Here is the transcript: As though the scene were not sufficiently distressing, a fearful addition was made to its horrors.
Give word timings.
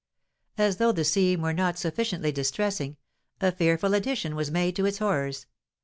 As 0.57 0.77
though 0.77 0.91
the 0.91 1.03
scene 1.05 1.43
were 1.43 1.53
not 1.53 1.77
sufficiently 1.77 2.31
distressing, 2.31 2.97
a 3.39 3.51
fearful 3.51 3.93
addition 3.93 4.35
was 4.35 4.49
made 4.49 4.75
to 4.77 4.87
its 4.87 4.97
horrors. 4.97 5.45